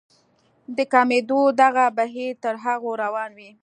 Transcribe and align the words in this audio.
د 0.77 0.79
کمېدو 0.93 1.39
دغه 1.61 1.85
بهير 1.97 2.31
تر 2.43 2.55
هغو 2.65 2.91
روان 3.03 3.31
وي. 3.37 3.51